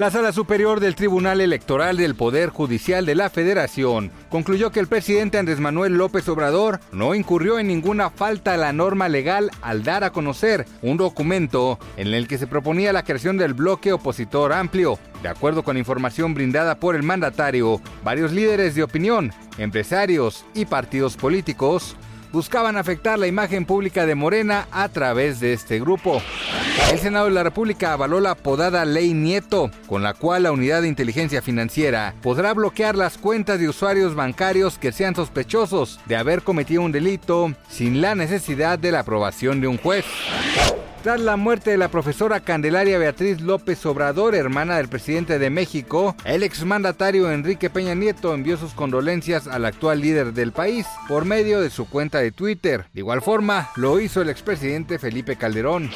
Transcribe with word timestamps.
La 0.00 0.10
Sala 0.10 0.32
Superior 0.32 0.80
del 0.80 0.94
Tribunal 0.94 1.42
Electoral 1.42 1.98
del 1.98 2.14
Poder 2.14 2.48
Judicial 2.48 3.04
de 3.04 3.14
la 3.14 3.28
Federación 3.28 4.10
concluyó 4.30 4.70
que 4.70 4.80
el 4.80 4.86
presidente 4.86 5.36
Andrés 5.36 5.60
Manuel 5.60 5.98
López 5.98 6.26
Obrador 6.30 6.80
no 6.90 7.14
incurrió 7.14 7.58
en 7.58 7.66
ninguna 7.66 8.08
falta 8.08 8.54
a 8.54 8.56
la 8.56 8.72
norma 8.72 9.10
legal 9.10 9.50
al 9.60 9.82
dar 9.82 10.02
a 10.02 10.10
conocer 10.10 10.64
un 10.80 10.96
documento 10.96 11.78
en 11.98 12.14
el 12.14 12.28
que 12.28 12.38
se 12.38 12.46
proponía 12.46 12.94
la 12.94 13.02
creación 13.02 13.36
del 13.36 13.52
bloque 13.52 13.92
opositor 13.92 14.54
amplio. 14.54 14.98
De 15.22 15.28
acuerdo 15.28 15.64
con 15.64 15.76
información 15.76 16.32
brindada 16.32 16.76
por 16.76 16.96
el 16.96 17.02
mandatario, 17.02 17.82
varios 18.02 18.32
líderes 18.32 18.74
de 18.74 18.84
opinión, 18.84 19.34
empresarios 19.58 20.46
y 20.54 20.64
partidos 20.64 21.18
políticos 21.18 21.94
buscaban 22.32 22.78
afectar 22.78 23.18
la 23.18 23.26
imagen 23.26 23.66
pública 23.66 24.06
de 24.06 24.14
Morena 24.14 24.66
a 24.70 24.88
través 24.88 25.40
de 25.40 25.52
este 25.52 25.78
grupo. 25.78 26.22
El 26.88 26.98
Senado 26.98 27.26
de 27.26 27.30
la 27.32 27.42
República 27.44 27.92
avaló 27.92 28.20
la 28.20 28.32
apodada 28.32 28.84
Ley 28.84 29.14
Nieto, 29.14 29.70
con 29.86 30.02
la 30.02 30.14
cual 30.14 30.42
la 30.42 30.52
Unidad 30.52 30.82
de 30.82 30.88
Inteligencia 30.88 31.42
Financiera 31.42 32.14
podrá 32.22 32.52
bloquear 32.52 32.96
las 32.96 33.16
cuentas 33.16 33.60
de 33.60 33.68
usuarios 33.68 34.14
bancarios 34.14 34.78
que 34.78 34.90
sean 34.90 35.14
sospechosos 35.14 36.00
de 36.06 36.16
haber 36.16 36.42
cometido 36.42 36.82
un 36.82 36.92
delito 36.92 37.52
sin 37.68 38.00
la 38.00 38.14
necesidad 38.14 38.78
de 38.78 38.92
la 38.92 39.00
aprobación 39.00 39.60
de 39.60 39.68
un 39.68 39.78
juez. 39.78 40.04
Tras 41.02 41.18
la 41.18 41.36
muerte 41.36 41.70
de 41.70 41.78
la 41.78 41.88
profesora 41.88 42.40
Candelaria 42.40 42.98
Beatriz 42.98 43.40
López 43.40 43.86
Obrador, 43.86 44.34
hermana 44.34 44.76
del 44.76 44.88
presidente 44.88 45.38
de 45.38 45.48
México, 45.48 46.14
el 46.26 46.42
exmandatario 46.42 47.32
Enrique 47.32 47.70
Peña 47.70 47.94
Nieto 47.94 48.34
envió 48.34 48.58
sus 48.58 48.74
condolencias 48.74 49.46
al 49.46 49.64
actual 49.64 50.02
líder 50.02 50.34
del 50.34 50.52
país 50.52 50.86
por 51.08 51.24
medio 51.24 51.62
de 51.62 51.70
su 51.70 51.88
cuenta 51.88 52.18
de 52.18 52.32
Twitter. 52.32 52.84
De 52.92 53.00
igual 53.00 53.22
forma, 53.22 53.70
lo 53.76 53.98
hizo 53.98 54.20
el 54.20 54.28
expresidente 54.28 54.98
Felipe 54.98 55.36
Calderón. 55.36 55.90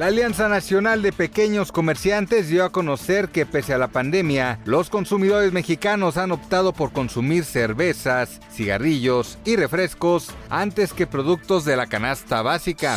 La 0.00 0.06
Alianza 0.06 0.48
Nacional 0.48 1.02
de 1.02 1.12
Pequeños 1.12 1.70
Comerciantes 1.70 2.48
dio 2.48 2.64
a 2.64 2.72
conocer 2.72 3.28
que 3.28 3.46
pese 3.46 3.74
a 3.74 3.78
la 3.78 3.88
pandemia, 3.88 4.58
los 4.64 4.90
consumidores 4.90 5.52
mexicanos 5.52 6.16
han 6.16 6.32
optado 6.32 6.72
por 6.72 6.90
consumir 6.90 7.44
cervezas, 7.44 8.40
cigarrillos 8.50 9.38
y 9.44 9.54
refrescos 9.54 10.32
antes 10.48 10.94
que 10.94 11.06
productos 11.06 11.64
de 11.64 11.76
la 11.76 11.86
canasta 11.86 12.42
básica. 12.42 12.96